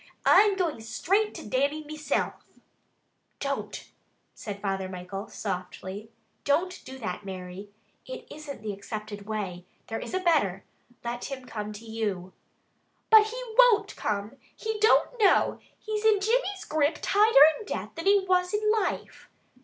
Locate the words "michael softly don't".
4.89-6.81